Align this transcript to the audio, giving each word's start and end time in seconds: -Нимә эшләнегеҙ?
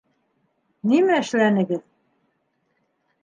-Нимә 0.93 1.19
эшләнегеҙ? 1.25 1.83